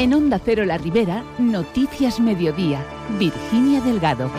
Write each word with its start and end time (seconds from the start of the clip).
En 0.00 0.14
Onda 0.14 0.40
Cero 0.42 0.64
La 0.64 0.78
Ribera, 0.78 1.22
Noticias 1.38 2.20
Mediodía, 2.20 2.82
Virginia 3.18 3.82
Delgado. 3.82 4.30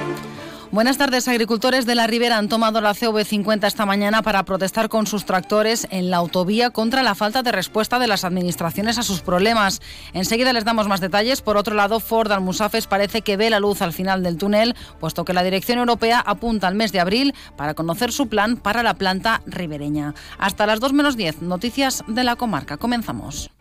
Buenas 0.72 0.98
tardes. 0.98 1.28
Agricultores 1.28 1.86
de 1.86 1.94
la 1.94 2.08
Ribera 2.08 2.40
han 2.40 2.50
tomado 2.50 2.82
la 2.82 2.96
CV50 2.96 3.68
esta 3.68 3.86
mañana 3.86 4.24
para 4.24 4.44
protestar 4.44 4.90
con 4.90 5.06
sus 5.06 5.24
tractores 5.24 5.86
en 5.92 6.10
la 6.10 6.18
autovía 6.18 6.72
contra 6.72 7.04
la 7.04 7.14
falta 7.14 7.44
de 7.44 7.52
respuesta 7.52 8.00
de 8.00 8.08
las 8.08 8.26
administraciones 8.26 8.98
a 8.98 9.04
sus 9.04 9.22
problemas. 9.22 9.84
Enseguida 10.14 10.52
les 10.52 10.66
damos 10.66 10.88
más 10.88 11.00
detalles. 11.00 11.44
Por 11.44 11.58
otro 11.58 11.76
lado, 11.76 12.00
Ford 12.00 12.32
Almusafes 12.32 12.88
parece 12.88 13.22
que 13.22 13.38
ve 13.38 13.52
la 13.52 13.60
luz 13.60 13.84
al 13.84 13.94
final 13.94 14.24
del 14.24 14.38
túnel, 14.38 14.76
puesto 15.00 15.26
que 15.26 15.34
la 15.34 15.44
dirección 15.44 15.78
europea 15.78 16.24
apunta 16.26 16.70
al 16.70 16.74
mes 16.74 16.92
de 16.92 17.02
abril 17.02 17.36
para 17.56 17.76
conocer 17.76 18.12
su 18.12 18.30
plan 18.30 18.58
para 18.58 18.82
la 18.82 18.96
planta 18.96 19.44
ribereña. 19.46 20.16
Hasta 20.40 20.66
las 20.66 20.80
2 20.80 20.94
menos 20.94 21.18
10, 21.18 21.44
noticias 21.44 22.04
de 22.08 22.24
la 22.24 22.36
comarca. 22.36 22.78
Comenzamos. 22.78 23.52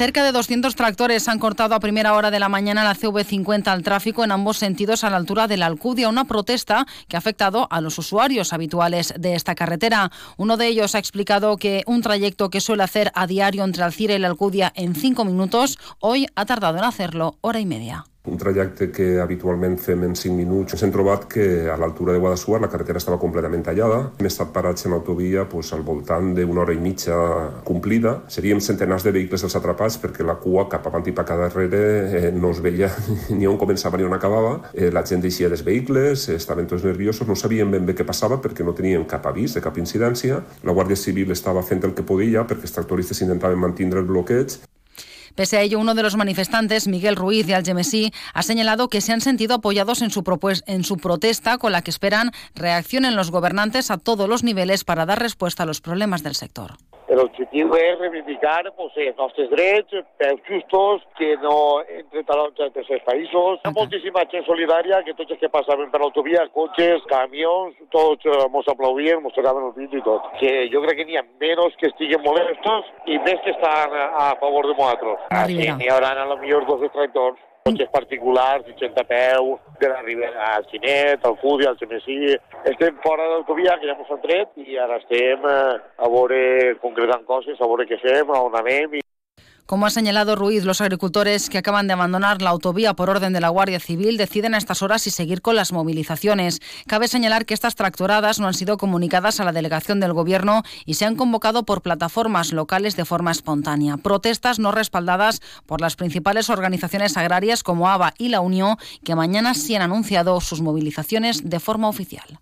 Cerca 0.00 0.24
de 0.24 0.32
200 0.32 0.76
tractores 0.76 1.28
han 1.28 1.38
cortado 1.38 1.74
a 1.74 1.78
primera 1.78 2.14
hora 2.14 2.30
de 2.30 2.38
la 2.38 2.48
mañana 2.48 2.84
la 2.84 2.94
CV50 2.94 3.66
al 3.66 3.82
tráfico 3.82 4.24
en 4.24 4.32
ambos 4.32 4.56
sentidos 4.56 5.04
a 5.04 5.10
la 5.10 5.18
altura 5.18 5.46
de 5.46 5.58
la 5.58 5.66
Alcudia, 5.66 6.08
una 6.08 6.24
protesta 6.24 6.86
que 7.06 7.16
ha 7.16 7.18
afectado 7.18 7.68
a 7.70 7.82
los 7.82 7.98
usuarios 7.98 8.54
habituales 8.54 9.12
de 9.18 9.34
esta 9.34 9.54
carretera. 9.54 10.10
Uno 10.38 10.56
de 10.56 10.68
ellos 10.68 10.94
ha 10.94 10.98
explicado 10.98 11.58
que 11.58 11.82
un 11.84 12.00
trayecto 12.00 12.48
que 12.48 12.62
suele 12.62 12.82
hacer 12.82 13.12
a 13.14 13.26
diario 13.26 13.62
entre 13.62 13.82
Alcira 13.82 14.14
y 14.14 14.18
la 14.18 14.28
Alcudia 14.28 14.72
en 14.74 14.94
cinco 14.94 15.26
minutos, 15.26 15.78
hoy 15.98 16.26
ha 16.34 16.46
tardado 16.46 16.78
en 16.78 16.84
hacerlo 16.84 17.36
hora 17.42 17.60
y 17.60 17.66
media. 17.66 18.06
Un 18.28 18.36
trajecte 18.36 18.90
que 18.92 19.16
habitualment 19.16 19.78
fem 19.80 20.02
en 20.04 20.14
5 20.14 20.34
minuts. 20.36 20.74
Ens 20.76 20.82
hem 20.84 20.90
trobat 20.92 21.22
que 21.32 21.44
a 21.72 21.76
l'altura 21.80 22.12
de 22.12 22.20
Guadassuar 22.20 22.58
la 22.60 22.68
carretera 22.68 23.00
estava 23.00 23.16
completament 23.18 23.62
tallada. 23.64 24.00
Hem 24.20 24.28
estat 24.28 24.50
parats 24.52 24.84
en 24.84 24.92
autovia 24.92 25.46
pues, 25.48 25.70
al 25.72 25.80
voltant 25.86 26.34
d'una 26.36 26.60
hora 26.60 26.74
i 26.76 26.82
mitja 26.84 27.16
complida. 27.64 28.18
Seríem 28.28 28.60
centenars 28.60 29.06
de 29.06 29.14
vehicles 29.16 29.46
els 29.48 29.56
atrapats 29.56 29.96
perquè 30.02 30.26
la 30.26 30.36
cua 30.36 30.66
cap 30.68 30.84
avant 30.90 31.08
i 31.08 31.14
cap 31.16 31.32
darrere 31.40 31.80
eh, 32.20 32.30
no 32.36 32.50
es 32.52 32.60
veia 32.60 32.90
ni 33.38 33.48
on 33.48 33.56
començava 33.56 33.96
ni 33.96 34.04
on 34.04 34.12
acabava. 34.12 34.58
Eh, 34.74 34.90
la 34.92 35.00
gent 35.08 35.24
deixia 35.24 35.48
dels 35.48 35.64
vehicles, 35.64 36.28
estaven 36.34 36.68
tots 36.68 36.84
nerviosos, 36.84 37.24
no 37.26 37.38
sabien 37.38 37.72
ben 37.72 37.88
bé 37.88 37.96
què 37.96 38.04
passava 38.04 38.36
perquè 38.36 38.66
no 38.66 38.76
tenien 38.76 39.08
cap 39.08 39.30
avís 39.32 39.56
de 39.56 39.64
cap 39.64 39.80
incidència. 39.80 40.42
La 40.68 40.76
Guàrdia 40.76 41.00
Civil 41.00 41.32
estava 41.32 41.64
fent 41.64 41.88
el 41.88 41.96
que 41.96 42.04
podia 42.04 42.44
perquè 42.44 42.68
els 42.68 42.76
tractoristes 42.76 43.24
intentaven 43.24 43.64
mantenir 43.64 43.96
el 43.96 44.10
bloqueig 44.12 44.60
Pese 45.34 45.56
a 45.56 45.62
ello, 45.62 45.78
uno 45.78 45.94
de 45.94 46.02
los 46.02 46.16
manifestantes, 46.16 46.88
Miguel 46.88 47.16
Ruiz 47.16 47.46
de 47.46 47.54
Algemesí, 47.54 48.12
ha 48.34 48.42
señalado 48.42 48.88
que 48.88 49.00
se 49.00 49.12
han 49.12 49.20
sentido 49.20 49.54
apoyados 49.54 50.02
en 50.02 50.10
su, 50.10 50.22
en 50.66 50.84
su 50.84 50.96
protesta 50.96 51.58
con 51.58 51.72
la 51.72 51.82
que 51.82 51.90
esperan 51.90 52.32
reaccionen 52.54 53.16
los 53.16 53.30
gobernantes 53.30 53.90
a 53.90 53.98
todos 53.98 54.28
los 54.28 54.44
niveles 54.44 54.84
para 54.84 55.06
dar 55.06 55.20
respuesta 55.20 55.62
a 55.62 55.66
los 55.66 55.80
problemas 55.80 56.22
del 56.22 56.34
sector. 56.34 56.76
L'objectiu 57.20 57.74
és 57.76 57.98
reivindicar 58.00 58.62
pues, 58.76 58.94
els 58.96 59.16
nostres 59.18 59.50
drets, 59.52 59.96
peus 60.20 60.40
justos, 60.48 61.02
que 61.18 61.34
no 61.42 61.82
entre 61.84 62.24
talons 62.28 62.62
entre 62.66 62.84
els 62.86 63.04
països. 63.06 63.60
Hi 63.60 63.68
ha 63.68 63.74
moltíssima 63.76 64.24
gent 64.32 64.46
solidària 64.48 65.02
que 65.06 65.16
tots 65.18 65.34
els 65.36 65.42
que 65.42 65.52
passaven 65.52 65.92
per 65.92 66.00
l'autovia, 66.02 66.46
cotxes, 66.56 67.04
camions, 67.10 67.76
tots 67.92 68.26
eh, 68.26 68.40
mos 68.54 68.68
aplaudien, 68.72 69.20
mos 69.24 69.36
tocaven 69.36 69.68
el 69.68 69.76
pit 69.76 69.98
i 70.00 70.02
tot. 70.06 70.32
Que 70.40 70.54
jo 70.72 70.82
crec 70.86 71.02
que 71.02 71.08
n'hi 71.10 71.20
ha 71.20 71.26
menys 71.42 71.76
que 71.80 71.90
estiguen 71.92 72.24
molestos 72.24 72.88
i 73.06 73.20
més 73.26 73.44
que 73.44 73.54
estan 73.56 73.94
a 74.00 74.32
favor 74.40 74.70
de 74.70 74.74
nosaltres. 74.78 75.28
N'hi 75.50 75.92
haurà 75.92 76.16
a 76.16 76.28
lo 76.32 76.40
millor 76.40 76.66
dos 76.68 76.88
tractors 76.94 77.49
cotxes 77.64 77.90
particulars, 77.92 78.66
80 78.66 79.04
peu, 79.04 79.58
de 79.80 79.88
la 79.88 80.00
Ribera 80.02 80.56
al 80.56 80.66
Xinet, 80.70 81.24
al 81.24 81.36
Cudi, 81.42 81.66
al 81.66 81.78
Xemesí... 81.78 82.36
Estem 82.70 82.96
fora 83.04 83.24
de 83.24 83.36
l'autovia, 83.36 83.76
que 83.80 83.88
ja 83.88 83.94
ens 83.96 84.10
han 84.12 84.20
tret, 84.24 84.50
i 84.60 84.76
ara 84.76 84.98
estem 85.00 85.46
eh, 85.48 85.78
a 86.04 86.10
veure, 86.12 86.40
concretant 86.82 87.24
coses, 87.28 87.60
a 87.60 87.68
veure 87.68 87.86
què 87.88 88.00
fem, 88.02 88.32
on 88.36 88.56
anem 88.60 88.98
i 88.98 89.04
Como 89.70 89.86
ha 89.86 89.90
señalado 89.90 90.34
Ruiz, 90.34 90.64
los 90.64 90.80
agricultores 90.80 91.48
que 91.48 91.58
acaban 91.58 91.86
de 91.86 91.92
abandonar 91.92 92.42
la 92.42 92.50
autovía 92.50 92.94
por 92.94 93.08
orden 93.08 93.32
de 93.32 93.40
la 93.40 93.50
Guardia 93.50 93.78
Civil 93.78 94.16
deciden 94.16 94.56
a 94.56 94.58
estas 94.58 94.82
horas 94.82 95.02
si 95.02 95.10
seguir 95.10 95.42
con 95.42 95.54
las 95.54 95.70
movilizaciones. 95.70 96.60
Cabe 96.88 97.06
señalar 97.06 97.46
que 97.46 97.54
estas 97.54 97.76
tractoradas 97.76 98.40
no 98.40 98.48
han 98.48 98.54
sido 98.54 98.78
comunicadas 98.78 99.38
a 99.38 99.44
la 99.44 99.52
delegación 99.52 100.00
del 100.00 100.12
Gobierno 100.12 100.64
y 100.86 100.94
se 100.94 101.04
han 101.04 101.14
convocado 101.14 101.62
por 101.62 101.82
plataformas 101.82 102.52
locales 102.52 102.96
de 102.96 103.04
forma 103.04 103.30
espontánea. 103.30 103.96
Protestas 103.96 104.58
no 104.58 104.72
respaldadas 104.72 105.40
por 105.66 105.80
las 105.80 105.94
principales 105.94 106.50
organizaciones 106.50 107.16
agrarias 107.16 107.62
como 107.62 107.88
ABA 107.88 108.14
y 108.18 108.30
la 108.30 108.40
Unión, 108.40 108.76
que 109.04 109.14
mañana 109.14 109.54
sí 109.54 109.76
han 109.76 109.82
anunciado 109.82 110.40
sus 110.40 110.60
movilizaciones 110.62 111.48
de 111.48 111.60
forma 111.60 111.86
oficial. 111.86 112.40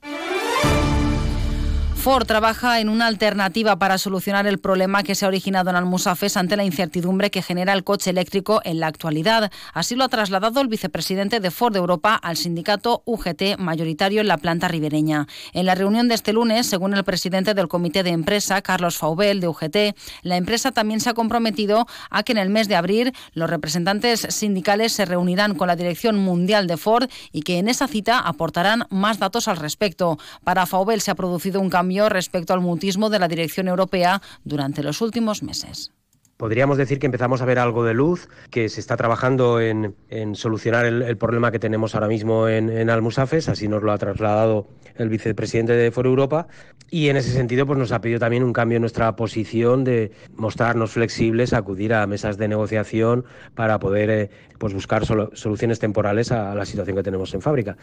Ford 1.99 2.27
trabaja 2.27 2.79
en 2.79 2.89
una 2.89 3.09
alternativa 3.09 3.77
para 3.77 3.99
solucionar 3.99 4.47
el 4.47 4.59
problema 4.59 5.03
que 5.03 5.17
se 5.17 5.25
ha 5.25 5.29
originado 5.29 5.69
en 5.69 5.77
Almusafes 5.77 6.37
ante 6.37 6.57
la 6.57 6.65
incertidumbre 6.65 7.31
que 7.31 7.43
genera 7.43 7.73
el 7.73 7.83
coche 7.83 8.11
eléctrico 8.11 8.61
en 8.65 8.79
la 8.79 8.87
actualidad. 8.87 9.51
Así 9.75 9.97
lo 9.97 10.05
ha 10.05 10.09
trasladado 10.09 10.61
el 10.61 10.69
vicepresidente 10.69 11.41
de 11.41 11.51
Ford 11.51 11.75
Europa 11.75 12.15
al 12.15 12.37
sindicato 12.37 13.03
UGT 13.05 13.59
mayoritario 13.59 14.21
en 14.21 14.29
la 14.29 14.39
planta 14.39 14.69
ribereña. 14.69 15.27
En 15.53 15.67
la 15.67 15.75
reunión 15.75 16.07
de 16.07 16.15
este 16.15 16.33
lunes, 16.33 16.69
según 16.69 16.95
el 16.95 17.03
presidente 17.03 17.53
del 17.53 17.67
comité 17.67 18.05
de 18.05 18.11
empresa, 18.11 18.63
Carlos 18.63 18.97
Faubel, 18.97 19.41
de 19.41 19.49
UGT, 19.49 19.77
la 20.23 20.37
empresa 20.37 20.71
también 20.71 21.01
se 21.01 21.11
ha 21.11 21.15
comprometido 21.15 21.87
a 22.11 22.23
que 22.23 22.33
en 22.33 22.39
el 22.39 22.49
mes 22.49 22.69
de 22.69 22.77
abril 22.77 23.13
los 23.33 23.51
representantes 23.51 24.21
sindicales 24.31 24.93
se 24.93 25.05
reunirán 25.05 25.57
con 25.57 25.67
la 25.67 25.77
dirección 25.77 26.17
mundial 26.17 26.69
de 26.69 26.77
Ford 26.77 27.11
y 27.33 27.43
que 27.43 27.59
en 27.59 27.69
esa 27.69 27.89
cita 27.89 28.21
aportarán 28.21 28.87
más 28.89 29.19
datos 29.19 29.49
al 29.49 29.57
respecto. 29.57 30.17
Para 30.45 30.65
Faubel 30.65 31.01
se 31.01 31.11
ha 31.11 31.17
producido 31.17 31.61
un 31.61 31.69
cambio 31.71 31.88
respecto 32.09 32.53
al 32.53 32.61
mutismo 32.61 33.11
de 33.11 33.19
la 33.19 33.29
dirección 33.29 33.69
europea 33.69 34.21
durante 34.45 34.83
los 34.83 35.01
últimos 35.01 35.43
meses. 35.43 35.93
Podríamos 36.39 36.79
decir 36.79 37.01
que 37.01 37.07
empezamos 37.07 37.43
a 37.43 37.47
ver 37.47 37.59
algo 37.59 37.83
de 37.83 37.95
luz, 37.95 38.29
que 38.53 38.69
se 38.69 38.79
está 38.79 38.97
trabajando 38.97 39.61
en, 39.61 39.97
solucionar 40.37 40.87
el, 40.87 41.17
problema 41.17 41.51
que 41.51 41.59
tenemos 41.59 41.97
ahora 41.97 42.07
mismo 42.07 42.47
en, 42.47 42.89
Almusafes, 42.91 43.49
así 43.49 43.67
nos 43.67 43.83
lo 43.83 43.91
ha 43.91 43.99
trasladado 43.99 44.69
el 44.95 45.09
vicepresidente 45.09 45.73
de 45.73 45.91
Foro 45.91 46.11
Europa, 46.11 46.47
y 46.91 47.09
en 47.09 47.17
ese 47.17 47.33
sentido 47.33 47.67
pues 47.67 47.77
nos 47.77 47.91
ha 47.91 48.01
pedido 48.01 48.21
también 48.21 48.45
un 48.45 48.53
cambio 48.53 48.77
en 48.77 48.83
nuestra 48.83 49.17
posición 49.17 49.83
de 49.83 50.13
mostrarnos 50.37 50.93
flexibles, 50.93 51.53
acudir 51.53 51.93
a 51.93 52.07
mesas 52.07 52.39
de 52.39 52.47
negociación 52.47 53.25
para 53.57 53.81
poder 53.81 54.09
eh, 54.09 54.31
pues 54.59 54.73
buscar 54.73 55.07
soluciones 55.07 55.81
temporales 55.81 56.31
a 56.31 56.55
la 56.55 56.67
situación 56.67 56.97
que 56.97 57.03
tenemos 57.03 57.35
en 57.35 57.43
fábrica. 57.43 57.77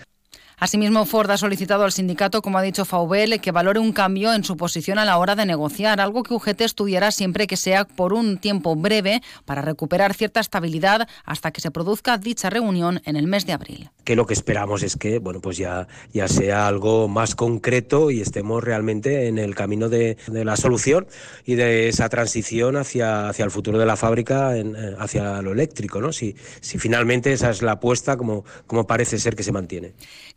Asimismo, 0.57 1.05
Ford 1.05 1.29
ha 1.31 1.37
solicitado 1.37 1.83
al 1.83 1.91
sindicato, 1.91 2.41
como 2.41 2.57
ha 2.57 2.61
dicho 2.61 2.85
Faubel, 2.85 3.41
que 3.41 3.51
valore 3.51 3.79
un 3.79 3.91
cambio 3.91 4.33
en 4.33 4.43
su 4.43 4.55
posición 4.55 4.99
a 4.99 5.05
la 5.05 5.17
hora 5.17 5.35
de 5.35 5.45
negociar, 5.45 5.99
algo 5.99 6.23
que 6.23 6.33
UGT 6.33 6.61
estudiará 6.61 7.11
siempre 7.11 7.47
que 7.47 7.57
sea 7.57 7.85
por 7.85 8.13
un 8.13 8.37
tiempo 8.37 8.75
breve 8.75 9.21
para 9.45 9.61
recuperar 9.61 10.13
cierta 10.13 10.39
estabilidad 10.39 11.07
hasta 11.25 11.51
que 11.51 11.61
se 11.61 11.71
produzca 11.71 12.17
dicha 12.17 12.49
reunión 12.49 13.01
en 13.05 13.15
el 13.15 13.27
mes 13.27 13.45
de 13.45 13.53
abril. 13.53 13.89
Que 14.03 14.15
lo 14.15 14.25
que 14.25 14.33
esperamos 14.33 14.83
es 14.83 14.95
que, 14.95 15.19
bueno, 15.19 15.41
pues 15.41 15.57
ya, 15.57 15.87
ya 16.13 16.27
sea 16.27 16.67
algo 16.67 17.07
más 17.07 17.35
concreto 17.35 18.11
y 18.11 18.21
estemos 18.21 18.63
realmente 18.63 19.27
en 19.27 19.37
el 19.37 19.55
camino 19.55 19.89
de, 19.89 20.17
la 20.27 20.55
solución 20.57 21.07
y 21.45 21.55
de 21.55 21.89
esa 21.89 22.07
transición 22.09 22.77
hacia, 22.77 23.29
hacia 23.29 23.45
el 23.45 23.51
futuro 23.51 23.77
de 23.77 23.85
la 23.85 23.95
fábrica, 23.95 24.55
eh, 24.57 24.95
hacia 24.99 25.41
lo 25.41 25.51
eléctrico, 25.51 25.99
¿no? 25.99 26.11
Si, 26.11 26.35
si 26.61 26.77
finalmente 26.77 27.33
esa 27.33 27.49
es 27.49 27.61
la 27.61 27.73
apuesta, 27.73 28.15
como, 28.15 28.45
como 28.67 28.85
parece 28.87 29.17
ser 29.17 29.35
que 29.35 29.43
se 29.43 29.51
mantiene. 29.51 29.93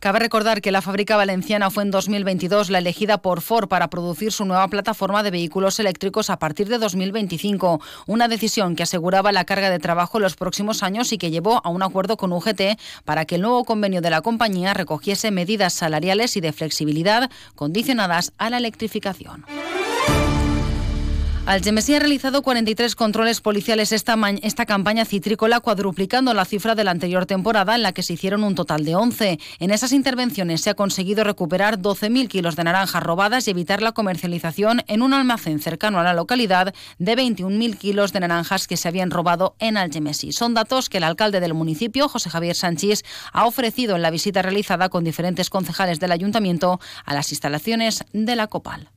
Cabe 0.09 0.17
recordar 0.17 0.61
que 0.61 0.71
la 0.71 0.81
fábrica 0.81 1.17
valenciana 1.17 1.69
fue 1.69 1.83
en 1.83 1.91
2022 1.91 2.71
la 2.71 2.79
elegida 2.79 3.19
por 3.19 3.41
Ford 3.41 3.67
para 3.67 3.91
producir 3.91 4.31
su 4.31 4.43
nueva 4.43 4.67
plataforma 4.67 5.21
de 5.21 5.29
vehículos 5.29 5.79
eléctricos 5.79 6.31
a 6.31 6.39
partir 6.39 6.67
de 6.67 6.79
2025, 6.79 7.79
una 8.07 8.27
decisión 8.27 8.75
que 8.75 8.81
aseguraba 8.81 9.31
la 9.31 9.45
carga 9.45 9.69
de 9.69 9.77
trabajo 9.77 10.17
en 10.17 10.23
los 10.23 10.35
próximos 10.35 10.81
años 10.81 11.13
y 11.13 11.19
que 11.19 11.29
llevó 11.29 11.61
a 11.63 11.69
un 11.69 11.83
acuerdo 11.83 12.17
con 12.17 12.33
UGT 12.33 12.79
para 13.05 13.25
que 13.25 13.35
el 13.35 13.41
nuevo 13.41 13.63
convenio 13.65 14.01
de 14.01 14.09
la 14.09 14.21
compañía 14.21 14.73
recogiese 14.73 15.29
medidas 15.29 15.73
salariales 15.73 16.35
y 16.37 16.41
de 16.41 16.53
flexibilidad 16.53 17.29
condicionadas 17.53 18.33
a 18.39 18.49
la 18.49 18.57
electrificación. 18.57 19.45
Algemesí 21.49 21.95
ha 21.95 21.99
realizado 21.99 22.43
43 22.43 22.95
controles 22.95 23.41
policiales 23.41 23.91
esta, 23.91 24.15
esta 24.43 24.67
campaña 24.67 25.03
citrícola, 25.03 25.59
cuadruplicando 25.61 26.35
la 26.35 26.45
cifra 26.45 26.75
de 26.75 26.83
la 26.83 26.91
anterior 26.91 27.25
temporada, 27.25 27.73
en 27.73 27.81
la 27.81 27.91
que 27.91 28.03
se 28.03 28.13
hicieron 28.13 28.43
un 28.43 28.53
total 28.53 28.85
de 28.85 28.95
11. 28.95 29.39
En 29.57 29.71
esas 29.71 29.91
intervenciones 29.91 30.61
se 30.61 30.69
ha 30.69 30.75
conseguido 30.75 31.23
recuperar 31.23 31.79
12.000 31.79 32.27
kilos 32.27 32.55
de 32.55 32.65
naranjas 32.65 33.01
robadas 33.01 33.47
y 33.47 33.49
evitar 33.49 33.81
la 33.81 33.93
comercialización 33.93 34.83
en 34.85 35.01
un 35.01 35.11
almacén 35.11 35.59
cercano 35.59 35.99
a 35.99 36.03
la 36.03 36.13
localidad 36.13 36.75
de 36.99 37.17
21.000 37.17 37.79
kilos 37.79 38.13
de 38.13 38.19
naranjas 38.19 38.67
que 38.67 38.77
se 38.77 38.87
habían 38.87 39.09
robado 39.09 39.55
en 39.57 39.77
Algemesí. 39.77 40.33
Son 40.33 40.53
datos 40.53 40.87
que 40.87 40.97
el 40.97 41.03
alcalde 41.03 41.39
del 41.39 41.55
municipio, 41.55 42.09
José 42.09 42.29
Javier 42.29 42.55
Sánchez, 42.55 43.03
ha 43.33 43.47
ofrecido 43.47 43.95
en 43.95 44.03
la 44.03 44.11
visita 44.11 44.43
realizada 44.43 44.89
con 44.89 45.03
diferentes 45.03 45.49
concejales 45.49 45.99
del 45.99 46.11
ayuntamiento 46.11 46.79
a 47.05 47.15
las 47.15 47.31
instalaciones 47.31 48.03
de 48.13 48.35
la 48.35 48.45
COPAL. 48.45 48.91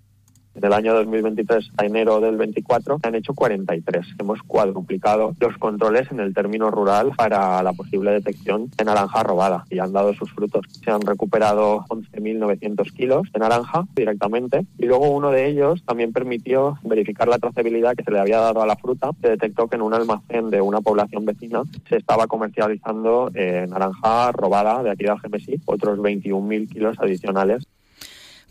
Del 0.54 0.72
año 0.74 0.94
2023 0.94 1.70
a 1.78 1.86
enero 1.86 2.20
del 2.20 2.36
24 2.36 2.98
se 2.98 3.08
han 3.08 3.14
hecho 3.14 3.32
43. 3.32 4.06
Hemos 4.18 4.42
cuadruplicado 4.42 5.34
los 5.40 5.56
controles 5.56 6.10
en 6.12 6.20
el 6.20 6.34
término 6.34 6.70
rural 6.70 7.12
para 7.16 7.62
la 7.62 7.72
posible 7.72 8.12
detección 8.12 8.70
de 8.76 8.84
naranja 8.84 9.22
robada 9.22 9.64
y 9.70 9.78
han 9.78 9.92
dado 9.92 10.12
sus 10.14 10.30
frutos. 10.32 10.66
Se 10.84 10.90
han 10.90 11.00
recuperado 11.00 11.84
11.900 11.88 12.92
kilos 12.92 13.32
de 13.32 13.40
naranja 13.40 13.86
directamente 13.94 14.66
y 14.78 14.86
luego 14.86 15.10
uno 15.10 15.30
de 15.30 15.48
ellos 15.48 15.82
también 15.86 16.12
permitió 16.12 16.78
verificar 16.82 17.28
la 17.28 17.38
trazabilidad 17.38 17.96
que 17.96 18.04
se 18.04 18.10
le 18.10 18.20
había 18.20 18.40
dado 18.40 18.62
a 18.62 18.66
la 18.66 18.76
fruta. 18.76 19.10
Se 19.22 19.30
detectó 19.30 19.68
que 19.68 19.76
en 19.76 19.82
un 19.82 19.94
almacén 19.94 20.50
de 20.50 20.60
una 20.60 20.82
población 20.82 21.24
vecina 21.24 21.62
se 21.88 21.96
estaba 21.96 22.26
comercializando 22.26 23.30
eh, 23.34 23.66
naranja 23.68 24.32
robada 24.32 24.82
de 24.82 24.90
aquí 24.90 25.04
de 25.04 25.10
Algemesí, 25.10 25.60
otros 25.64 25.98
21.000 25.98 26.68
kilos 26.68 26.98
adicionales 27.00 27.66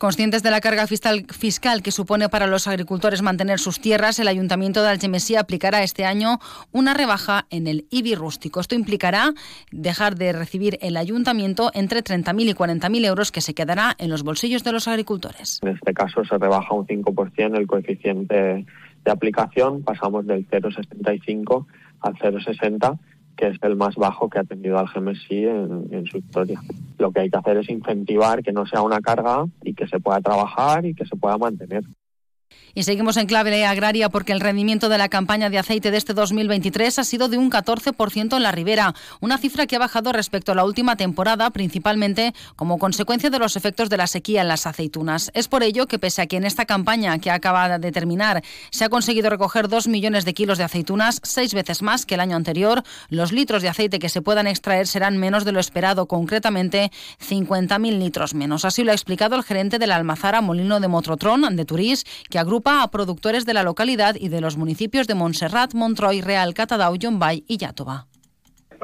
Conscientes 0.02 0.42
de 0.42 0.50
la 0.50 0.62
carga 0.62 0.88
fiscal, 0.88 1.84
que 1.84 1.92
supone 1.92 2.28
para 2.28 2.48
los 2.48 2.68
agricultores 2.68 3.22
mantener 3.22 3.60
sus 3.60 3.80
tierras, 3.80 4.18
el 4.18 4.28
Ayuntamiento 4.28 4.82
de 4.82 4.90
Algemesí 4.90 5.36
aplicará 5.36 5.84
este 5.84 6.06
año 6.06 6.40
una 6.72 6.96
rebaja 6.96 7.46
en 7.52 7.68
el 7.68 7.86
IBI 7.92 8.16
rústico. 8.16 8.62
Esto 8.62 8.74
implicará 8.74 9.36
dejar 9.72 10.16
de 10.16 10.34
recibir 10.34 10.80
el 10.82 10.98
Ayuntamiento 10.98 11.70
entre 11.76 12.04
30.000 12.04 12.50
y 12.50 12.54
40.000 12.56 13.06
euros 13.06 13.32
que 13.32 13.42
se 13.42 13.54
quedará 13.54 13.96
en 14.00 14.10
los 14.10 14.24
bolsillos 14.24 14.64
de 14.64 14.72
los 14.72 14.88
agricultores. 14.88 15.60
En 15.62 15.70
este 15.70 15.94
caso 15.94 16.26
se 16.26 16.36
rebaja 16.36 16.74
un 16.74 16.88
5% 16.88 17.56
el 17.56 17.68
coeficiente 17.68 18.66
de 19.06 19.12
aplicación, 19.12 19.84
pasamos 19.84 20.26
del 20.26 20.50
0,75 20.50 21.68
al 22.00 22.16
0,60 22.16 22.98
que 23.36 23.48
es 23.48 23.58
el 23.62 23.76
más 23.76 23.96
bajo 23.96 24.30
que 24.30 24.40
ha 24.40 24.44
tenido 24.44 24.78
Algemesí 24.78 25.46
en, 25.46 25.88
en 25.92 26.06
su 26.06 26.18
historia. 26.18 26.62
Lo 26.98 27.12
que 27.12 27.22
hay 27.22 27.30
que 27.30 27.38
hacer 27.38 27.58
es 27.58 27.70
incentivar 27.70 28.44
que 28.44 28.52
no 28.52 28.66
sea 28.66 28.82
una 28.82 29.00
carga 29.00 29.46
y 29.64 29.74
que 29.74 29.88
se 29.88 30.00
pueda 30.00 30.22
trabajar 30.22 30.86
y 30.86 30.94
que 30.94 31.06
se 31.06 31.16
pueda 31.16 31.38
mantener. 31.38 31.84
Y 32.74 32.84
seguimos 32.84 33.18
en 33.18 33.28
clave 33.28 33.66
agraria 33.66 34.10
porque 34.10 34.32
el 34.32 34.40
rendimiento 34.40 34.88
de 34.88 34.98
la 34.98 35.10
campaña 35.10 35.50
de 35.50 35.58
aceite 35.58 35.92
de 35.92 35.98
este 35.98 36.14
2023 36.14 37.00
ha 37.00 37.04
sido 37.04 37.28
de 37.28 37.38
un 37.38 37.52
14% 37.52 38.36
en 38.36 38.44
la 38.44 38.52
ribera, 38.52 38.96
una 39.20 39.38
cifra 39.38 39.68
que 39.68 39.76
ha 39.76 39.80
bajado 39.80 40.12
respecto 40.14 40.52
a 40.52 40.56
la 40.56 40.64
última 40.64 40.96
temporada, 40.96 41.50
principalmente 41.50 42.34
como 42.56 42.80
consecuencia 42.80 43.30
de 43.30 43.40
los 43.40 43.56
efectos 43.56 43.90
de 43.90 43.98
la 43.98 44.08
sequía 44.08 44.42
en 44.42 44.48
las 44.48 44.66
aceitunas. 44.68 45.32
Es 45.34 45.48
por 45.48 45.64
ello 45.64 45.88
que 45.88 46.00
pese 46.00 46.22
a 46.22 46.28
que 46.28 46.38
en 46.38 46.46
esta 46.46 46.66
campaña 46.66 47.20
que 47.20 47.32
acaba 47.32 47.78
de 47.78 47.92
terminar 47.92 48.42
se 48.70 48.86
ha 48.86 48.90
conseguido 48.90 49.30
recoger 49.30 49.68
2 49.68 49.88
millones 49.88 50.24
de 50.24 50.34
kilos 50.34 50.58
de 50.58 50.64
aceitunas, 50.64 51.20
seis 51.24 51.54
veces 51.54 51.82
más 51.82 52.06
que 52.06 52.16
el 52.16 52.22
año 52.22 52.36
anterior, 52.36 52.84
los 53.10 53.32
litros 53.32 53.62
de 53.62 53.70
aceite 53.70 54.00
que 54.00 54.10
se 54.10 54.22
puedan 54.22 54.48
extraer 54.48 54.88
serán 54.88 55.18
menos 55.18 55.44
de 55.44 55.52
lo 55.52 55.60
esperado, 55.60 56.08
concretamente 56.08 56.92
50.000 57.28 57.98
litros 57.98 58.34
menos. 58.34 58.66
Así 58.66 58.84
lo 58.84 58.92
ha 58.92 58.96
explicado 58.96 59.36
el 59.36 59.44
gerente 59.44 59.80
de 59.80 59.88
la 59.88 59.96
almazara 59.96 60.42
Molino 60.42 60.80
de 60.80 60.88
Motrotrón 60.88 61.56
de 61.56 61.66
Turís, 61.66 62.06
que 62.30 62.40
agrupa 62.40 62.61
a 62.66 62.92
productores 62.92 63.46
de 63.46 63.54
la 63.54 63.64
localidad 63.64 64.16
y 64.20 64.30
de 64.30 64.42
los 64.42 64.58
municipios 64.58 65.08
de 65.08 65.16
Montserrat, 65.16 65.74
Montroy, 65.74 66.22
Real, 66.22 66.54
Catadau, 66.54 66.96
Yombay 66.96 67.44
y 67.48 67.58
Yatoba. 67.58 68.11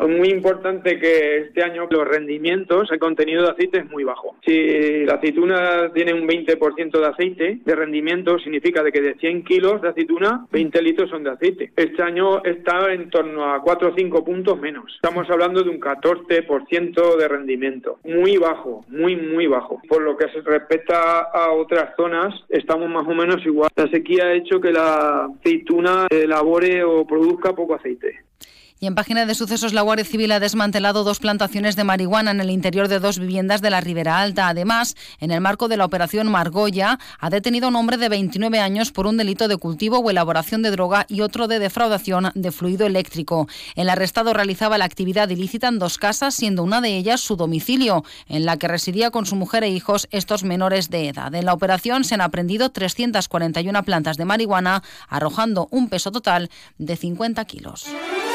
Muy 0.05 0.29
importante 0.29 0.99
que 0.99 1.37
este 1.39 1.63
año 1.63 1.87
los 1.89 2.07
rendimientos, 2.07 2.91
el 2.91 2.99
contenido 2.99 3.43
de 3.43 3.49
aceite 3.49 3.79
es 3.79 3.89
muy 3.89 4.03
bajo. 4.03 4.35
Si 4.45 5.05
la 5.05 5.15
aceituna 5.15 5.91
tiene 5.93 6.13
un 6.13 6.27
20% 6.27 6.99
de 6.99 7.05
aceite 7.05 7.59
de 7.65 7.75
rendimiento, 7.75 8.37
significa 8.39 8.83
de 8.83 8.91
que 8.91 9.01
de 9.01 9.15
100 9.15 9.43
kilos 9.43 9.81
de 9.81 9.89
aceituna, 9.89 10.45
20 10.51 10.81
litros 10.81 11.09
son 11.09 11.23
de 11.23 11.31
aceite. 11.31 11.71
Este 11.75 12.03
año 12.03 12.43
está 12.43 12.93
en 12.93 13.09
torno 13.09 13.51
a 13.51 13.61
4 13.61 13.89
o 13.89 13.95
5 13.95 14.23
puntos 14.23 14.59
menos. 14.59 14.93
Estamos 14.95 15.29
hablando 15.29 15.63
de 15.63 15.69
un 15.69 15.79
14% 15.79 17.17
de 17.17 17.27
rendimiento. 17.27 17.99
Muy 18.03 18.37
bajo, 18.37 18.85
muy, 18.89 19.15
muy 19.15 19.47
bajo. 19.47 19.81
Por 19.87 20.01
lo 20.03 20.15
que 20.15 20.29
se 20.29 20.41
respecta 20.41 21.21
a 21.21 21.51
otras 21.51 21.95
zonas, 21.95 22.33
estamos 22.49 22.89
más 22.89 23.07
o 23.07 23.15
menos 23.15 23.45
igual. 23.45 23.69
La 23.75 23.89
sequía 23.89 24.25
ha 24.25 24.33
hecho 24.33 24.61
que 24.61 24.71
la 24.71 25.25
aceituna 25.25 26.07
elabore 26.09 26.83
o 26.83 27.05
produzca 27.05 27.53
poco 27.53 27.75
aceite. 27.75 28.27
Y 28.79 28.85
en 28.85 28.93
página 28.93 29.25
de 29.25 29.33
sucesos, 29.33 29.73
la 29.73 29.81
Guardia 29.81 30.05
Civil 30.05 30.31
ha 30.31 30.39
desmantelado 30.39 31.03
dos 31.03 31.19
plantaciones 31.19 31.75
de 31.75 31.83
marihuana 31.83 32.29
en 32.29 32.41
el 32.41 32.51
interior 32.51 32.87
de 32.87 32.99
dos 32.99 33.17
viviendas 33.17 33.61
de 33.63 33.71
la 33.71 33.81
Ribera 33.81 34.19
Alta. 34.19 34.49
Además, 34.49 34.95
en 35.19 35.31
el 35.31 35.41
marco 35.41 35.67
de 35.67 35.77
la 35.77 35.85
operación 35.85 36.27
Margoya, 36.27 36.99
ha 37.19 37.29
detenido 37.31 37.65
a 37.65 37.69
un 37.69 37.75
hombre 37.75 37.97
de 37.97 38.07
29 38.07 38.59
años 38.59 38.91
por 38.91 39.07
un 39.07 39.17
delito 39.17 39.47
de 39.47 39.57
cultivo 39.57 39.97
o 39.97 40.09
elaboración 40.11 40.61
de 40.61 40.69
droga 40.69 41.07
y 41.09 41.21
otro 41.21 41.47
de 41.47 41.57
defraudación 41.57 42.31
de 42.35 42.51
fluido 42.51 42.85
eléctrico. 42.85 43.47
El 43.75 43.89
arrestado 43.89 44.31
realizaba 44.33 44.77
la 44.77 44.85
actividad 44.85 45.27
ilícita 45.29 45.69
en 45.69 45.79
dos 45.79 45.97
casas, 45.97 46.35
siendo 46.35 46.61
una 46.61 46.79
de 46.79 46.97
ellas 46.97 47.19
su 47.19 47.35
domicilio, 47.35 48.03
en 48.27 48.45
la 48.45 48.57
que 48.57 48.67
residía 48.67 49.09
con 49.09 49.25
su 49.25 49.35
mujer 49.35 49.63
e 49.63 49.69
hijos 49.69 50.07
estos 50.11 50.43
menores 50.43 50.91
de 50.91 51.09
edad. 51.09 51.33
En 51.33 51.45
la 51.45 51.53
operación 51.53 52.03
se 52.03 52.13
han 52.13 52.21
aprendido 52.21 52.69
341 52.69 53.83
plantas 53.83 54.17
de 54.17 54.25
marihuana, 54.25 54.83
arrojando 55.09 55.67
un 55.71 55.89
peso 55.89 56.11
total 56.11 56.51
de 56.77 56.95
50 56.95 57.43
kilos. 57.45 57.87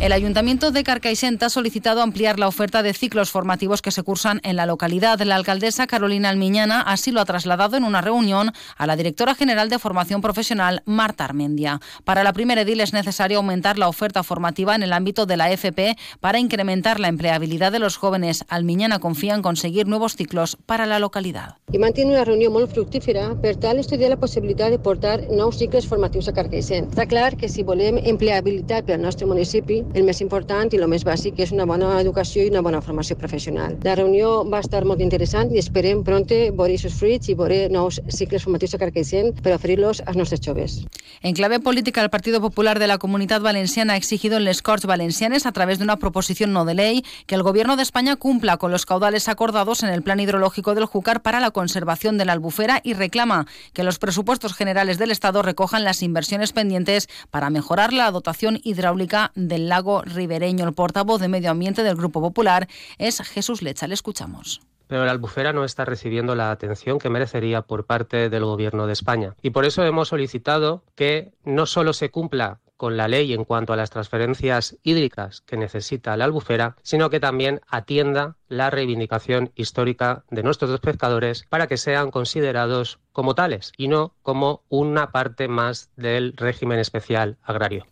El 0.00 0.12
Ayuntamiento 0.12 0.70
de 0.70 0.82
Carcaixent 0.82 1.42
ha 1.42 1.50
solicitado 1.50 2.00
ampliar 2.00 2.38
la 2.38 2.48
oferta 2.48 2.82
de 2.82 2.94
ciclos 2.94 3.30
formativos 3.30 3.82
que 3.82 3.90
se 3.90 4.02
cursan 4.02 4.40
en 4.44 4.56
la 4.56 4.64
localidad. 4.64 5.20
La 5.20 5.36
alcaldesa 5.36 5.86
Carolina 5.86 6.30
Almiñana 6.30 6.80
así 6.80 7.10
lo 7.10 7.20
ha 7.20 7.26
trasladado 7.26 7.76
en 7.76 7.84
una 7.84 8.00
reunión 8.00 8.50
a 8.78 8.86
la 8.86 8.96
directora 8.96 9.34
general 9.34 9.68
de 9.68 9.78
Formación 9.78 10.22
Profesional, 10.22 10.82
Marta 10.86 11.26
Armendia. 11.26 11.80
Para 12.04 12.24
la 12.24 12.32
primera 12.32 12.62
edil 12.62 12.80
es 12.80 12.94
necesario 12.94 13.36
aumentar 13.36 13.76
la 13.76 13.88
oferta 13.88 14.22
formativa 14.22 14.74
en 14.74 14.82
el 14.82 14.94
ámbito 14.94 15.26
de 15.26 15.36
la 15.36 15.50
FP 15.52 15.96
para 16.20 16.38
incrementar 16.38 16.98
la 16.98 17.08
empleabilidad 17.08 17.70
de 17.70 17.78
los 17.78 17.98
jóvenes. 17.98 18.46
Almiñana 18.48 19.00
confía 19.00 19.34
en 19.34 19.42
conseguir 19.42 19.86
nuevos 19.86 20.16
ciclos 20.16 20.56
para 20.64 20.86
la 20.86 20.98
localidad. 20.98 21.56
I 21.72 21.78
mantiene 21.78 22.12
una 22.12 22.24
reunió 22.24 22.50
molt 22.50 22.72
fructífera 22.72 23.36
per 23.42 23.54
tal 23.54 23.78
estudiar 23.78 24.10
la 24.10 24.18
possibilitat 24.18 24.72
de 24.72 24.78
portar 24.80 25.28
nous 25.30 25.54
cicles 25.60 25.86
formatius 25.86 26.26
a 26.26 26.32
Carcaixent. 26.32 26.88
Està 26.90 27.04
clar 27.06 27.36
que 27.36 27.52
si 27.52 27.62
volem 27.62 28.00
empleabilitat 28.00 28.88
per 28.88 28.96
al 28.96 29.04
nostre 29.04 29.28
municipi, 29.28 29.84
el 29.94 30.04
més 30.06 30.20
important 30.22 30.70
i 30.70 30.78
el 30.78 30.86
més 30.90 31.02
bàsic 31.06 31.40
és 31.42 31.50
una 31.50 31.66
bona 31.66 31.96
educació 31.98 32.44
i 32.44 32.50
una 32.52 32.62
bona 32.62 32.80
formació 32.80 33.16
professional. 33.18 33.76
La 33.82 33.96
reunió 33.98 34.44
va 34.46 34.60
estar 34.62 34.84
molt 34.86 35.02
interessant 35.02 35.50
i 35.50 35.58
esperem 35.58 36.04
pronte 36.06 36.38
veure 36.54 36.76
sus 36.78 36.94
fruits 36.94 37.30
i 37.32 37.34
veure 37.34 37.64
nous 37.74 37.98
cicles 38.14 38.44
formatius 38.46 38.76
a 38.76 38.80
Carcaixent 38.82 39.34
per 39.42 39.56
oferir-los 39.56 40.02
als 40.06 40.16
nostres 40.16 40.42
joves. 40.44 40.78
En 41.22 41.34
clave 41.34 41.58
política, 41.60 42.02
el 42.02 42.10
Partido 42.10 42.40
Popular 42.40 42.78
de 42.78 42.86
la 42.86 42.98
Comunidad 42.98 43.40
Valenciana 43.40 43.94
ha 43.94 43.96
exigido 43.96 44.36
en 44.36 44.44
les 44.44 44.62
Corts 44.62 44.86
Valencianes, 44.86 45.44
a 45.44 45.52
través 45.52 45.78
de 45.78 45.84
una 45.84 45.96
proposición 45.96 46.52
no 46.52 46.64
de 46.64 46.74
ley, 46.74 47.04
que 47.26 47.34
el 47.34 47.42
Gobierno 47.42 47.76
de 47.76 47.82
España 47.82 48.16
cumpla 48.16 48.58
con 48.58 48.70
los 48.70 48.86
caudales 48.86 49.28
acordados 49.28 49.82
en 49.82 49.88
el 49.88 50.02
Plan 50.02 50.20
Hidrológico 50.20 50.74
del 50.74 50.86
Júcar 50.86 51.22
para 51.22 51.40
la 51.40 51.50
conservación 51.50 52.16
de 52.16 52.24
la 52.24 52.32
albufera 52.32 52.80
y 52.84 52.94
reclama 52.94 53.46
que 53.72 53.82
los 53.82 53.98
presupuestos 53.98 54.54
generales 54.54 54.98
del 54.98 55.10
Estado 55.10 55.42
recojan 55.42 55.84
las 55.84 56.02
inversiones 56.02 56.52
pendientes 56.52 57.08
para 57.30 57.50
mejorar 57.50 57.92
la 57.92 58.10
dotación 58.10 58.60
hidráulica 58.62 59.32
del 59.34 59.68
lago 59.68 59.79
ribereño. 60.04 60.66
El 60.66 60.74
portavoz 60.74 61.20
de 61.20 61.28
Medio 61.28 61.50
Ambiente 61.50 61.82
del 61.82 61.96
Grupo 61.96 62.20
Popular 62.20 62.68
es 62.98 63.20
Jesús 63.20 63.62
Lecha. 63.62 63.86
Le 63.86 63.94
escuchamos 63.94 64.60
pero 64.86 65.04
la 65.04 65.12
albufera 65.12 65.52
no 65.52 65.64
está 65.64 65.84
recibiendo 65.84 66.34
la 66.34 66.50
atención 66.50 66.98
que 66.98 67.10
merecería 67.10 67.62
por 67.62 67.86
parte 67.86 68.28
del 68.28 68.44
Gobierno 68.44 68.88
de 68.88 68.92
España. 68.92 69.36
Y 69.40 69.50
por 69.50 69.64
eso 69.64 69.84
hemos 69.84 70.08
solicitado 70.08 70.82
que 70.96 71.32
no 71.44 71.66
solo 71.66 71.92
se 71.92 72.10
cumpla 72.10 72.58
con 72.80 72.96
la 72.96 73.08
ley 73.08 73.34
en 73.34 73.44
cuanto 73.44 73.74
a 73.74 73.76
las 73.76 73.90
transferencias 73.90 74.78
hídricas 74.82 75.42
que 75.42 75.58
necesita 75.58 76.16
la 76.16 76.24
albufera, 76.24 76.76
sino 76.82 77.10
que 77.10 77.20
también 77.20 77.60
atienda 77.68 78.36
la 78.48 78.70
reivindicación 78.70 79.52
histórica 79.54 80.24
de 80.30 80.42
nuestros 80.42 80.80
pescadores 80.80 81.44
para 81.50 81.66
que 81.66 81.76
sean 81.76 82.10
considerados 82.10 82.98
como 83.12 83.34
tales 83.34 83.72
y 83.76 83.88
no 83.88 84.14
como 84.22 84.62
una 84.70 85.12
parte 85.12 85.46
más 85.46 85.90
del 85.94 86.32
régimen 86.36 86.78
especial 86.78 87.36
agrario. 87.42 87.86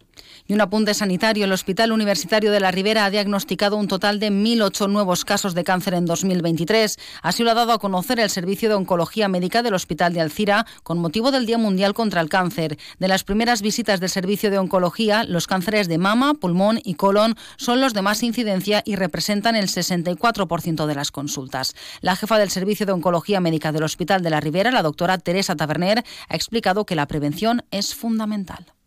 Y 0.47 0.55
un 0.55 0.61
apunte 0.61 0.95
sanitario. 0.95 1.45
El 1.45 1.53
Hospital 1.53 1.93
Universitario 1.93 2.53
de 2.53 2.61
la 2.61 2.71
Ribera 2.71 3.05
ha 3.05 3.11
diagnosticado 3.11 3.77
un 3.77 3.89
total 3.89 4.19
de 4.19 4.31
1.008 4.31 4.89
nuevos 4.89 5.25
casos 5.25 5.55
de 5.55 5.65
cáncer 5.65 5.95
en 5.95 6.07
2023. 6.07 6.97
Así 7.23 7.43
lo 7.43 7.51
ha 7.51 7.55
dado 7.55 7.73
a 7.73 7.79
conocer 7.79 8.21
el 8.21 8.31
Servicio 8.31 8.69
de 8.69 8.75
Oncología 8.75 9.29
Médica 9.29 9.63
del 9.63 9.75
Hospital 9.75 10.13
de 10.13 10.21
Alcira 10.21 10.67
con 10.83 10.99
motivo 10.99 11.31
del 11.31 11.47
Día 11.47 11.59
Mundial 11.59 11.95
contra 11.95 12.21
el 12.21 12.29
Cáncer. 12.29 12.79
De 12.99 13.09
las 13.09 13.25
primeras 13.25 13.63
visitas 13.63 14.01
del 14.01 14.09
Servicio 14.09 14.51
de 14.51 14.59
Oncología, 14.59 15.25
los 15.25 15.47
cánceres 15.47 15.89
de 15.89 15.99
mama, 15.99 16.35
pulmón 16.35 16.81
y 16.83 16.95
colon 16.95 17.37
son 17.57 17.81
los 17.81 17.95
de 17.95 18.03
más 18.03 18.23
incidencia 18.23 18.83
y 18.85 18.97
representan 18.97 19.57
el 19.57 19.69
64% 19.69 20.87
de 20.87 20.95
las 20.95 21.11
consultas. 21.11 21.75
La 22.01 22.17
jefa 22.17 22.39
del 22.39 22.51
Servicio 22.51 22.87
de 22.87 22.93
Oncología 22.93 23.41
Médica 23.41 23.73
del 23.73 23.85
Hospital 23.85 24.23
de 24.23 24.31
la 24.31 24.41
Ribera, 24.41 24.71
la 24.71 24.83
doctora 24.83 25.19
Teresa 25.19 25.57
Taberner, 25.57 26.05
ha 26.29 26.37
explicado 26.37 26.85
que 26.85 26.95
la 26.95 27.07
prevención 27.07 27.65
es 27.71 27.95
fundamental 27.95 28.78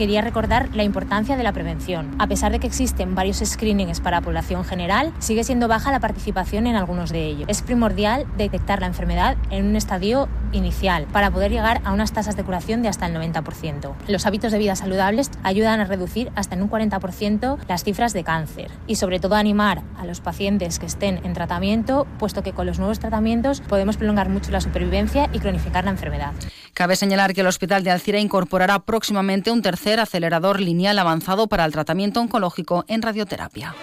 quería 0.00 0.22
recordar 0.22 0.74
la 0.74 0.82
importancia 0.82 1.36
de 1.36 1.42
la 1.42 1.52
prevención. 1.52 2.14
A 2.18 2.26
pesar 2.26 2.52
de 2.52 2.58
que 2.58 2.66
existen 2.66 3.14
varios 3.14 3.36
screenings 3.44 4.00
para 4.00 4.22
población 4.22 4.64
general, 4.64 5.12
sigue 5.18 5.44
siendo 5.44 5.68
baja 5.68 5.92
la 5.92 6.00
participación 6.00 6.66
en 6.66 6.74
algunos 6.74 7.10
de 7.10 7.26
ellos. 7.26 7.44
Es 7.48 7.60
primordial 7.60 8.24
detectar 8.38 8.80
la 8.80 8.86
enfermedad 8.86 9.36
en 9.50 9.66
un 9.66 9.76
estadio 9.76 10.26
inicial 10.52 11.06
para 11.12 11.30
poder 11.30 11.50
llegar 11.50 11.80
a 11.84 11.92
unas 11.92 12.12
tasas 12.12 12.36
de 12.36 12.44
curación 12.44 12.82
de 12.82 12.88
hasta 12.88 13.06
el 13.06 13.14
90%. 13.14 13.94
Los 14.08 14.26
hábitos 14.26 14.52
de 14.52 14.58
vida 14.58 14.76
saludables 14.76 15.30
ayudan 15.42 15.80
a 15.80 15.84
reducir 15.84 16.30
hasta 16.34 16.54
en 16.54 16.62
un 16.62 16.70
40% 16.70 17.58
las 17.68 17.84
cifras 17.84 18.12
de 18.12 18.24
cáncer 18.24 18.70
y 18.86 18.96
sobre 18.96 19.20
todo 19.20 19.34
animar 19.34 19.82
a 19.96 20.04
los 20.04 20.20
pacientes 20.20 20.78
que 20.78 20.86
estén 20.86 21.20
en 21.24 21.32
tratamiento, 21.32 22.06
puesto 22.18 22.42
que 22.42 22.52
con 22.52 22.66
los 22.66 22.78
nuevos 22.78 22.98
tratamientos 22.98 23.60
podemos 23.60 23.96
prolongar 23.96 24.28
mucho 24.28 24.50
la 24.50 24.60
supervivencia 24.60 25.28
y 25.32 25.38
cronificar 25.38 25.84
la 25.84 25.90
enfermedad. 25.90 26.32
Cabe 26.74 26.96
señalar 26.96 27.34
que 27.34 27.42
el 27.42 27.46
Hospital 27.46 27.84
de 27.84 27.90
Alcira 27.90 28.18
incorporará 28.18 28.78
próximamente 28.80 29.50
un 29.50 29.62
tercer 29.62 30.00
acelerador 30.00 30.60
lineal 30.60 30.98
avanzado 30.98 31.46
para 31.46 31.64
el 31.64 31.72
tratamiento 31.72 32.20
oncológico 32.20 32.84
en 32.88 33.02
radioterapia. 33.02 33.74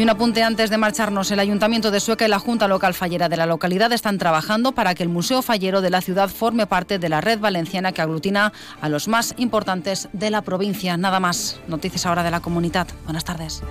Y 0.00 0.02
un 0.02 0.08
apunte 0.08 0.42
antes 0.42 0.70
de 0.70 0.78
marcharnos. 0.78 1.30
El 1.30 1.40
Ayuntamiento 1.40 1.90
de 1.90 2.00
Sueca 2.00 2.24
y 2.24 2.28
la 2.30 2.38
Junta 2.38 2.66
Local 2.66 2.94
Fallera 2.94 3.28
de 3.28 3.36
la 3.36 3.44
localidad 3.44 3.92
están 3.92 4.16
trabajando 4.16 4.72
para 4.72 4.94
que 4.94 5.02
el 5.02 5.10
Museo 5.10 5.42
Fallero 5.42 5.82
de 5.82 5.90
la 5.90 6.00
ciudad 6.00 6.30
forme 6.30 6.66
parte 6.66 6.98
de 6.98 7.10
la 7.10 7.20
red 7.20 7.38
valenciana 7.38 7.92
que 7.92 8.00
aglutina 8.00 8.54
a 8.80 8.88
los 8.88 9.08
más 9.08 9.34
importantes 9.36 10.08
de 10.14 10.30
la 10.30 10.40
provincia. 10.40 10.96
Nada 10.96 11.20
más. 11.20 11.60
Noticias 11.68 12.06
ahora 12.06 12.22
de 12.22 12.30
la 12.30 12.40
comunidad. 12.40 12.88
Buenas 13.04 13.26
tardes. 13.26 13.62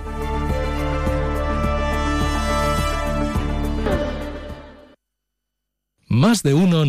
Más 6.06 6.44
de 6.44 6.54
uno 6.54 6.84